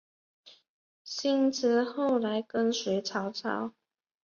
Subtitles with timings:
[1.03, 3.73] 辛毗后来跟随曹操。